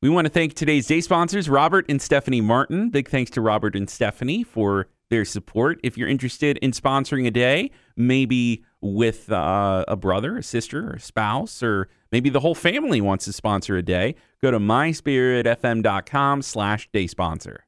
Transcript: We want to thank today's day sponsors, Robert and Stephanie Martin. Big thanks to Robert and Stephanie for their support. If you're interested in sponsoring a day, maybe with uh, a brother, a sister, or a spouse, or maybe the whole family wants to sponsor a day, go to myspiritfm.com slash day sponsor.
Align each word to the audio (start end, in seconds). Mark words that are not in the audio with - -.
We 0.00 0.08
want 0.08 0.26
to 0.26 0.32
thank 0.32 0.54
today's 0.54 0.86
day 0.86 1.00
sponsors, 1.00 1.48
Robert 1.48 1.84
and 1.88 2.00
Stephanie 2.00 2.40
Martin. 2.40 2.88
Big 2.88 3.08
thanks 3.08 3.32
to 3.32 3.40
Robert 3.40 3.74
and 3.74 3.90
Stephanie 3.90 4.44
for 4.44 4.86
their 5.10 5.24
support. 5.24 5.80
If 5.82 5.98
you're 5.98 6.08
interested 6.08 6.56
in 6.58 6.70
sponsoring 6.70 7.26
a 7.26 7.32
day, 7.32 7.72
maybe 7.96 8.62
with 8.80 9.32
uh, 9.32 9.84
a 9.88 9.96
brother, 9.96 10.36
a 10.38 10.42
sister, 10.44 10.90
or 10.90 10.92
a 10.92 11.00
spouse, 11.00 11.64
or 11.64 11.88
maybe 12.12 12.30
the 12.30 12.38
whole 12.38 12.54
family 12.54 13.00
wants 13.00 13.24
to 13.24 13.32
sponsor 13.32 13.76
a 13.76 13.82
day, 13.82 14.14
go 14.40 14.52
to 14.52 14.60
myspiritfm.com 14.60 16.42
slash 16.42 16.88
day 16.92 17.08
sponsor. 17.08 17.64